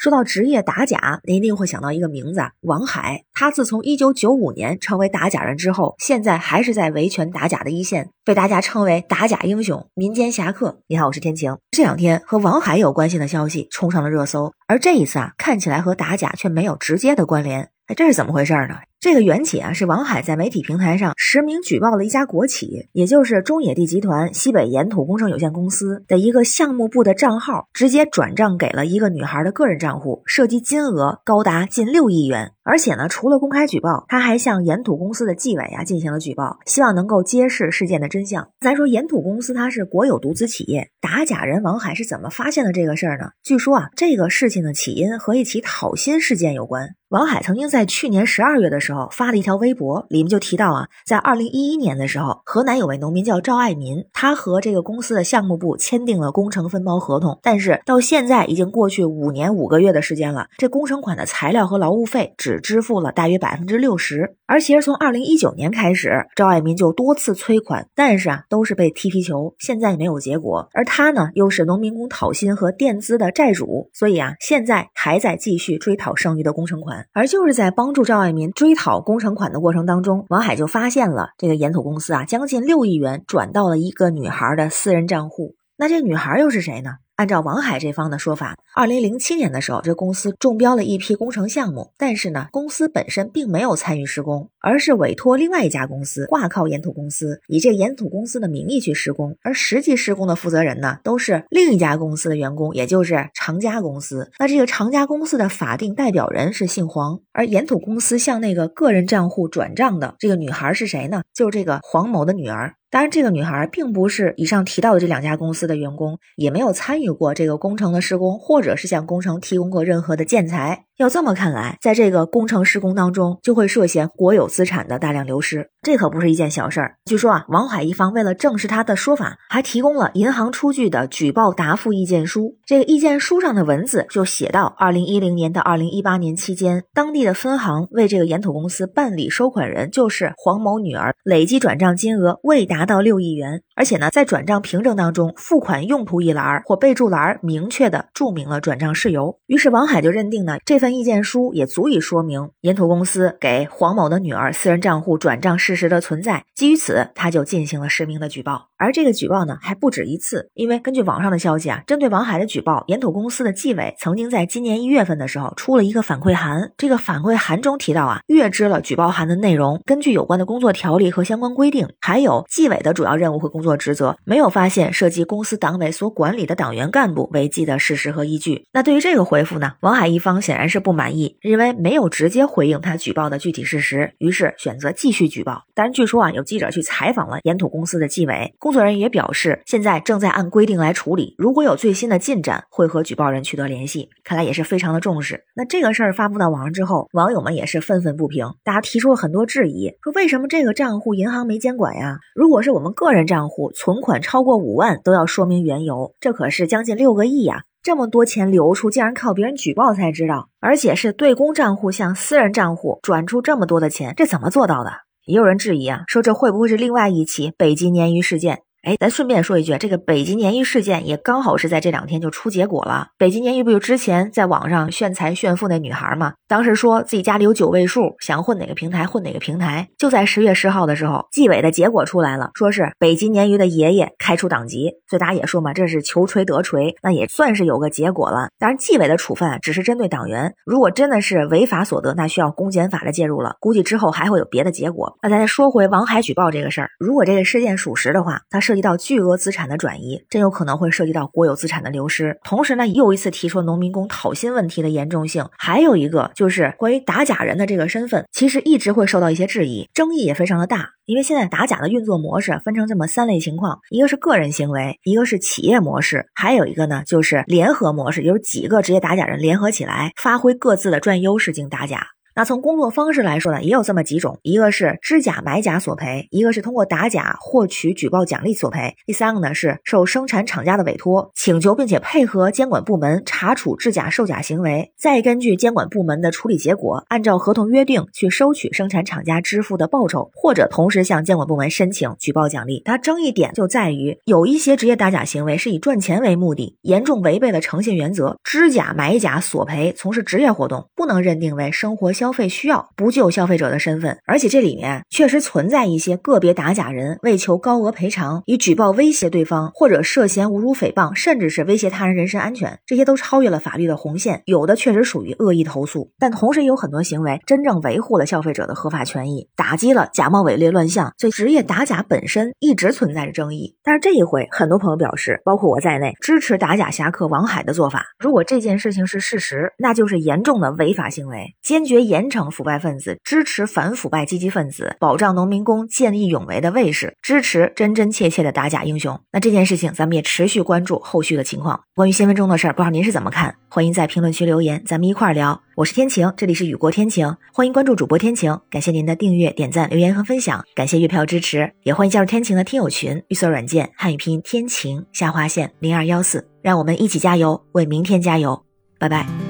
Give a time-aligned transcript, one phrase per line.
[0.00, 3.24] 说到职业打假，您一定会想到一个名字——王海。
[3.34, 10.80] 他自从一九九五年成为打假人之后，现在还是在维权打假的一线，被大家称为“打假英雄”、“民间侠客”。
[10.88, 11.54] 你好，我是天晴。
[11.70, 17.68] 这两天和王海有关系的消息冲上了热搜，而这一次啊，看起来和打假却没有直接的关联。
[17.88, 18.76] 哎，这是怎么回事呢？
[19.00, 32.52] 这个缘起啊，是王海在媒体平台上实名举报了一家国企，也就是中野地集团西北岩土工程有限公司的一个项目部的账号，直接转账给了一个女孩的个人账户，涉及金额高达近六亿元。
[32.62, 38.50] 而且呢，除了公开举报，他还向岩土公司的纪委啊进行了举报，希望能够揭示事件的真相。
[38.60, 43.30] 咱说岩土公司它是国有独资企业，打假人王海是怎么发现的这个事儿呢？
[43.42, 46.90] 据说啊，这个事情的起因和一起讨薪事件有关。
[47.08, 77.06] 王海曾经在去年十二月的时候时候发了一条微博，里面就提到啊，在二零一一年的时候，河南有位农民叫赵爱民，他和这个公司的项目部签订了工程分包合同，但是到现在已经过去五年五个月的时间了，这工程款的材料和劳务费只支付了大约百分之六十，而其实从二零一九年开始，赵爱民就多次催款，但是啊都是被踢皮球，现在没有结果，而他呢又是农民工讨薪和垫资的债主，所以啊现在还在继续追讨剩余的工程款。
[77.12, 85.54] 而就是在帮助赵爱民追讨工程款的过程当中，王海就发现了这个岩土公司啊，将近六亿元转到了一个女孩的私人账户。
[85.76, 86.92] 那这女孩又是谁呢？
[87.14, 104.30] 按照王海这方的说法，二零零七年的时候，这公司中标了一批工程项目，但是呢，公司本身并没有参与施工，而是委托另外一家公司挂靠岩土公司，以这岩土公司的名义去施工，而实际施工的负责人呢，都是另一家公司的员工，也就是长家公司。
[104.38, 111.22] 那这个长家公司的法定代表人是姓黄，而岩土公司向那个个人账户转账的这个女孩是谁呢？
[111.34, 112.74] 就是这个黄某的女儿。
[112.92, 120.84] 当然，这个女孩并不是以上提到的这两家公司的员工，也没有参与过这个工程的施工，或或者是向工程提供过任何的建材。
[121.00, 126.96] 要这么看来，在这个工程施工当中，就会涉嫌国有资产的大量流失，这可不是一件小事儿。
[127.06, 132.58] 据说啊，王海一方为了证实他的说法，还提供了银行出具的举报答复意见书。
[132.66, 143.62] 这个意见书上的文字就写到，二零一零年到二零一八年期间，当地的分行为这个岩土公司办理收款人就是黄某女儿，累计转账金额未达到六亿元。
[143.74, 149.38] 而且呢，在转账凭证当中，付款用途一栏或备注栏明确的注明了转账事由。
[149.46, 150.89] 于是王海就认定呢，这份。
[150.94, 156.44] 意见书也足以说明岩土公司给黄某的女儿私人账户转账事实的存在。
[156.54, 158.68] 基于此，他就进行了实名的举报。
[158.76, 160.50] 而这个举报呢，还不止一次。
[160.54, 166.72] 因为根据网上的消息啊，针对王海的举报，岩土公司的纪委曾经在今年一月份的时候出了一个反馈函。
[166.76, 178.64] 这个反馈函中提到啊，阅知了举报函的内容，根据有关的工作条例和相关规定，还有纪委的主要任务和工作职责，没有发现涉及公司党委所管理的党员干部违纪的事实和依据。
[178.72, 185.64] 那对于这个回复呢，王海一方显然是不满意，认为没有直接回应他举报的具体事实，于是选择继续举报。
[185.74, 194.08] 但是据说啊，有记者去采访了岩土公司的纪委工作人员，也表示现在正在按规定来处理，如果有最新的进展，会和举报人取得联系。
[194.24, 195.44] 看来也是非常的重视。
[195.54, 202.18] 那这个事儿发布到网上之后，网友们也是愤愤不平，大家提出了很多质疑，说为什么这个账户银行没监管呀？
[202.34, 207.64] 如果是我们个人账户，存款超过五万都要说明缘由，这可是将近六个亿呀！
[207.82, 214.90] 这么多钱流出，竟然靠别人举报才知道，而且是对公账户向私人账户转出这么多的钱，这怎么做到的？
[215.24, 218.62] 也有人质疑啊，说这会不会是另外一起北极鲶鱼事件？
[218.82, 223.08] 哎，咱顺便说一句，这个北极鲶鱼事件也刚好是在这两天就出结果了。
[223.18, 226.32] 北极鲶鱼不就之前在网上炫财炫富那女孩吗？
[226.48, 229.86] 当时说自己家里有九位数，想混哪个平台混哪个平台。
[229.98, 234.92] 就在十月十号的时候，纪委的结果出来了，说是北极鲶鱼的爷爷开除党籍。
[235.06, 238.48] 所以大家也说嘛，这是求锤得锤，那也算是有个结果了。
[238.58, 243.56] 当然，纪委的处分，只是针对党员，如果真的是违法所得，那需要公检法的介入了。
[243.60, 245.18] 估计之后还会有别的结果。
[245.20, 248.69] 那咱再说回王海举报这个事儿，如果这个事件属实的话，他是。
[248.70, 252.38] 涉及到巨额资产的转移，真有可能会涉及到国有资产的流失。
[252.44, 255.44] 同时呢，又一次提出了农民工讨薪问题的严重性。
[255.58, 260.90] 还有一个就是关于打假人的这个身份，其实一直会受到一些质疑，争议也非常的大。
[261.04, 272.06] 因为现在打假的运作模式分成这么三类情况：一个是个人行为，一个是企业模式，还有一个呢就是联合模式，有几个职业打假人联合起来，发挥各自的专业优势进行打假。
[272.40, 292.80] 那从工作方式来说呢，也有这么几种，一个是知假买假索赔，一个是通过打假获取举报奖励索赔，第三个呢是受生产厂家的委托，请求并且配合监管部门查处制假售假行为，再根据监管部门的处理结果，按照合同约定去收取生产厂家支付的报酬，或者同时向监管部门申请举报奖励。
[292.86, 304.16] 它争议点就在于有一些职业打假行为是以赚钱为目的，严重违背了诚信原则，知假买假索赔从事职业活动，不能认定为生活消消费需要，不具有消费者的身份。
[304.24, 314.42] 而且这里面确实存在一些个别打假人为求高额赔偿，以举报威胁对方，或者涉嫌侮辱诽谤，甚至是威胁他人人身安全，这些都超越了法律的红线。
[314.44, 321.12] 有的确实属于恶意投诉，但同时也有很多行为真正维护了消费者的合法权益，打击了假冒伪劣乱象。
[321.18, 323.74] 所以职业打假本身一直存在着争议。
[323.82, 328.06] 但是这一回，很多朋友表示，包括我在内，支持打假侠客王海的做法。
[328.20, 339.18] 如果这件事情是事实，那就是严重的违法行为，坚决严惩腐败分子，支持反腐败积极分子，保障农民工见义勇为的卫士，支持真真切切的打假英雄。
[339.32, 341.80] 那这件事情，咱们也持续关注后续的情况。
[341.94, 343.54] 关于新闻中的事儿，不知道您是怎么看？
[343.68, 345.62] 欢迎在评论区留言，咱们一块儿聊。
[345.76, 348.58] 我是天晴，这里是雨过天晴，欢迎关注主播天晴。
[348.68, 353.22] 感谢您的订阅、点赞、留言和分享，感谢月票支持，也欢迎加入天晴的听友群。
[353.28, 358.64] 绿色软件汉语拼音天晴下划线零二幺四，让我们一起加油，为明天加油。
[358.98, 359.49] 拜拜。